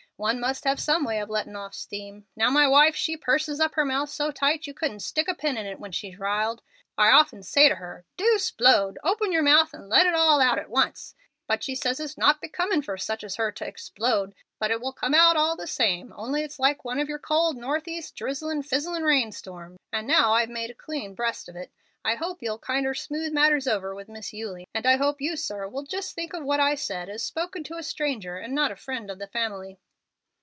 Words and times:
One 0.17 0.39
must 0.39 0.65
have 0.65 0.79
some 0.79 1.03
way 1.03 1.19
of 1.19 1.31
lettin' 1.31 1.55
off 1.55 1.73
steam. 1.73 2.27
Now 2.35 2.51
my 2.51 2.67
wife 2.67 2.95
she 2.95 3.17
purses 3.17 3.59
up 3.59 3.73
her 3.73 3.83
mouth 3.83 4.07
so 4.11 4.29
tight 4.29 4.67
you 4.67 4.73
couldn't 4.75 4.99
stick 4.99 5.27
a 5.27 5.33
pin 5.33 5.57
in 5.57 5.65
it 5.65 5.79
when 5.79 5.91
she's 5.91 6.19
riled. 6.19 6.61
I 6.95 7.09
often 7.09 7.41
say 7.41 7.67
to 7.69 7.73
her, 7.77 8.05
'Do 8.17 8.29
explode. 8.35 8.99
Open 9.03 9.31
your 9.31 9.41
mouth 9.41 9.73
and 9.73 9.89
let 9.89 10.05
it 10.05 10.13
all 10.13 10.39
out 10.39 10.59
at 10.59 10.69
once.' 10.69 11.15
But 11.47 11.63
she 11.63 11.73
says 11.73 11.99
it 11.99 12.03
is 12.03 12.19
not 12.19 12.39
becoming 12.39 12.83
for 12.83 12.99
such 12.99 13.23
as 13.23 13.37
her 13.37 13.51
ter 13.51 13.65
'explode.' 13.65 14.35
But 14.59 14.69
it 14.69 14.79
will 14.79 14.93
come 14.93 15.15
out 15.15 15.37
all 15.37 15.55
the 15.55 15.65
same, 15.65 16.13
only 16.15 16.43
it's 16.43 16.59
like 16.59 16.85
one 16.85 16.99
of 16.99 17.09
yer 17.09 17.17
cold 17.17 17.57
northeast, 17.57 18.15
drizzlin', 18.15 18.61
fizzlin' 18.63 19.01
rain 19.01 19.31
storms. 19.31 19.79
And 19.91 20.05
now 20.05 20.33
I've 20.33 20.49
made 20.49 20.69
a 20.69 20.75
clean 20.75 21.15
breast 21.15 21.49
of 21.49 21.55
it, 21.55 21.71
I 22.05 22.13
hope 22.13 22.43
you'll 22.43 22.59
kinder 22.59 22.93
smooth 22.93 23.33
matters 23.33 23.67
over 23.67 23.95
with 23.95 24.07
Miss 24.07 24.33
Eulie; 24.33 24.67
and 24.71 24.85
I 24.85 24.97
hope 24.97 25.19
you, 25.19 25.35
sir, 25.35 25.67
will 25.67 25.81
just 25.83 26.13
think 26.13 26.33
of 26.33 26.43
what 26.43 26.59
I 26.59 26.75
said 26.75 27.09
as 27.09 27.23
spoken 27.23 27.63
to 27.63 27.77
a 27.77 27.81
stranger 27.81 28.37
and 28.37 28.53
not 28.53 28.71
a 28.71 28.75
friend 28.75 29.09
of 29.09 29.17
the 29.17 29.25
family." 29.27 29.79